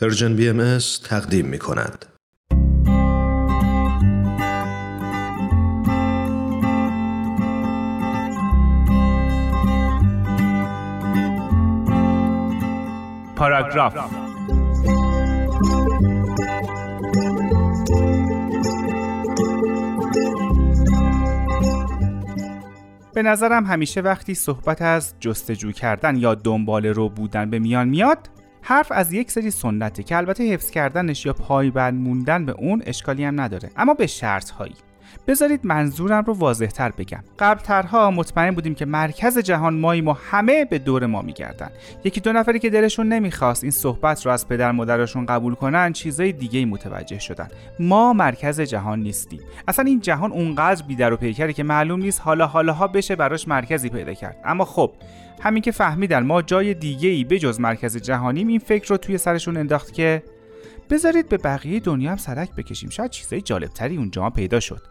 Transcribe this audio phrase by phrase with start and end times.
[0.00, 2.06] پرژن بی ام تقدیم می کند.
[13.36, 13.94] پاراگراف
[23.14, 28.30] به نظرم همیشه وقتی صحبت از جستجو کردن یا دنبال رو بودن به میان میاد
[28.62, 33.24] حرف از یک سری سنته که البته حفظ کردنش یا پایبند موندن به اون اشکالی
[33.24, 33.70] هم نداره.
[33.76, 34.74] اما به شرط هایی
[35.26, 37.24] بذارید منظورم رو واضح تر بگم.
[37.38, 41.70] قبلترها مطمئن بودیم که مرکز جهان ماییم و همه به دور ما میگردن.
[42.04, 46.32] یکی دو نفری که دلشون نمی‌خواست این صحبت رو از پدر مادرشون قبول کنن چیزای
[46.32, 47.48] دیگه متوجه شدن.
[47.80, 49.40] ما مرکز جهان نیستیم.
[49.68, 53.88] اصلا این جهان اونقدر بیدر و پیکره که معلوم نیست حالا حالاها بشه براش مرکزی
[53.88, 54.36] پیدا کرد.
[54.44, 54.92] اما خب
[55.40, 59.18] همین که فهمیدن ما جای دیگه ای به جز مرکز جهانیم این فکر رو توی
[59.18, 60.22] سرشون انداخت که
[60.90, 62.90] بذارید به بقیه دنیا هم سرک بکشیم.
[62.90, 64.82] شاید چیزای جالبتری اونجا پیدا شد.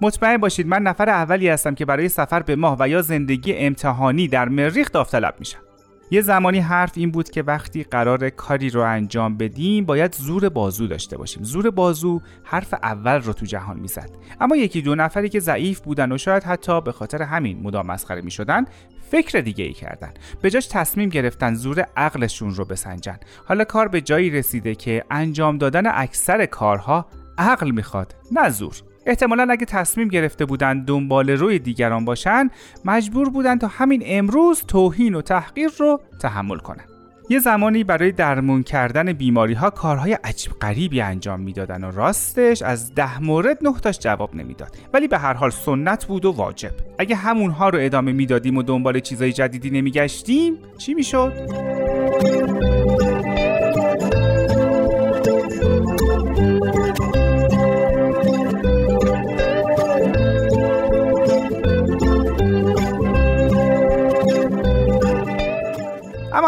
[0.00, 4.28] مطمئن باشید من نفر اولی هستم که برای سفر به ماه و یا زندگی امتحانی
[4.28, 5.65] در مریخ داوطلب میشم.
[6.10, 10.86] یه زمانی حرف این بود که وقتی قرار کاری رو انجام بدیم باید زور بازو
[10.86, 11.42] داشته باشیم.
[11.42, 14.10] زور بازو حرف اول رو تو جهان می‌زد.
[14.40, 18.20] اما یکی دو نفری که ضعیف بودن و شاید حتی به خاطر همین مدام مسخره
[18.20, 18.64] می‌شدن
[19.10, 20.10] فکر دیگه ای کردن.
[20.42, 23.18] به جاش تصمیم گرفتن زور عقلشون رو بسنجن.
[23.44, 27.06] حالا کار به جایی رسیده که انجام دادن اکثر کارها
[27.38, 28.74] عقل می‌خواد نه زور.
[29.06, 32.50] احتمالا اگه تصمیم گرفته بودن دنبال روی دیگران باشن
[32.84, 36.84] مجبور بودن تا همین امروز توهین و تحقیر رو تحمل کنن.
[37.28, 42.94] یه زمانی برای درمون کردن بیماری ها کارهای عجیب غریبی انجام می‌دادن و راستش از
[42.94, 44.76] ده مورد نه تاش جواب نمی‌داد.
[44.94, 46.72] ولی به هر حال سنت بود و واجب.
[46.98, 51.32] اگه همونها رو ادامه می‌دادیم و دنبال چیزای جدیدی نمیگشتیم چی می‌شد؟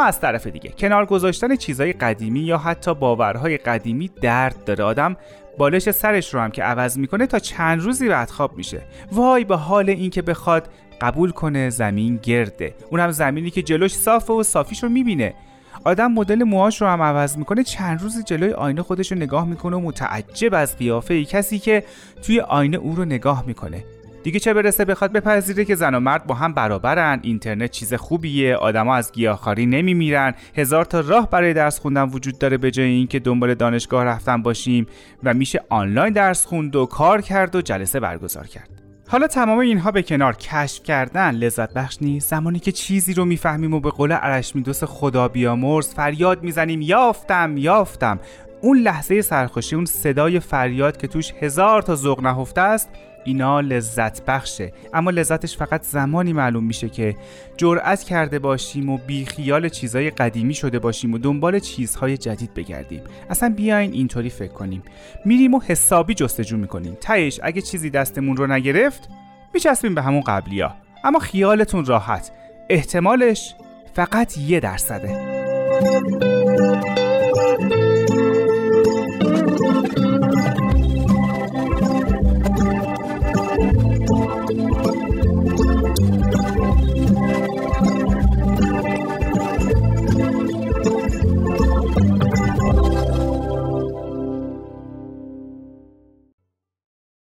[0.04, 4.84] از طرف دیگه کنار گذاشتن چیزهای قدیمی یا حتی باورهای قدیمی درد داره.
[4.84, 5.16] آدم
[5.58, 8.82] بالش سرش رو هم که عوض می‌کنه تا چند روزی بعد خواب میشه.
[9.12, 10.68] وای به حال این که بخواد
[11.00, 12.74] قبول کنه زمین گرده.
[12.90, 15.34] اونم زمینی که جلوش صافه و صافیش رو می‌بینه.
[15.84, 19.76] آدم مدل موهاش رو هم عوض می‌کنه چند روز جلوی آینه خودش رو نگاه می‌کنه
[19.76, 21.84] و متعجب از قیافه ای کسی که
[22.22, 23.84] توی آینه او رو نگاه می‌کنه.
[24.22, 27.20] دیگه چه برسه بخواد بپذیره که زن و مرد با هم برابرن.
[27.22, 28.56] اینترنت چیز خوبیه.
[28.56, 30.34] آدما از گیاهخواری نمیمیرن.
[30.56, 34.86] هزار تا راه برای درس خوندن وجود داره به جای اینکه دنبال دانشگاه رفتن باشیم
[35.24, 38.68] و میشه آنلاین درس خوند و کار کرد و جلسه برگزار کرد.
[39.10, 42.30] حالا تمام اینها به کنار کشف کردن لذت بخش نیست.
[42.30, 48.20] زمانی که چیزی رو می‌فهمیم و به قول ارشمیدس خدا بیامرز فریاد می‌زنیم یافتم یافتم.
[48.60, 52.88] اون لحظه سرخوشی اون صدای فریاد که توش هزار تا ذوق نهفته است
[53.24, 54.72] اینا لذت بخشه.
[54.94, 57.16] اما لذتش فقط زمانی معلوم میشه که
[57.56, 63.02] جرأت کرده باشیم و بیخیال چیزهای قدیمی شده باشیم و دنبال چیزهای جدید بگردیم.
[63.30, 64.82] اصلا بیاین اینطوری فکر کنیم.
[65.24, 66.96] میریم و حسابی جستجو می‌کنیم.
[67.00, 69.08] تهش اگه چیزی دستمون رو نگرفت
[69.54, 70.74] میچسبیم به همون قبلیا.
[71.04, 72.30] اما خیالتون راحت.
[72.70, 73.54] احتمالش
[73.94, 75.38] فقط یه درصده.